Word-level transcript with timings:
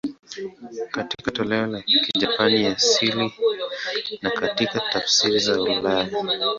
Katika 0.91 1.31
toleo 1.31 1.65
la 1.65 1.81
Kijapani 1.81 2.65
asili 2.65 3.33
na 4.21 4.29
katika 4.31 4.81
tafsiri 4.93 5.39
za 5.39 5.61
ulaya. 5.61 6.09